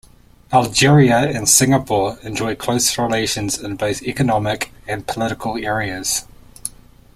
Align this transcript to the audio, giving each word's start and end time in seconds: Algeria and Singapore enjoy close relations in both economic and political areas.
Algeria 0.51 1.19
and 1.29 1.47
Singapore 1.47 2.17
enjoy 2.23 2.55
close 2.55 2.97
relations 2.97 3.59
in 3.59 3.75
both 3.75 4.01
economic 4.01 4.73
and 4.87 5.05
political 5.05 5.63
areas. 5.63 6.25